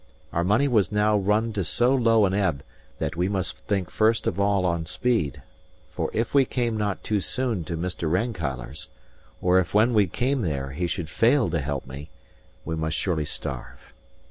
[0.33, 2.63] Our money was now run to so low an ebb
[2.97, 5.43] that we must think first of all on speed;
[5.91, 8.09] for if we came not soon to Mr.
[8.09, 8.87] Rankeillor's,
[9.43, 12.09] or if when we came there he should fail to help me,
[12.65, 13.93] we must surely starve.